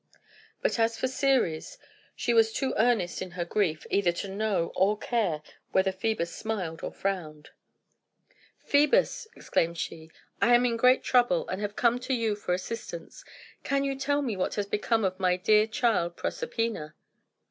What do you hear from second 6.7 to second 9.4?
or frowned. "Phœbus!"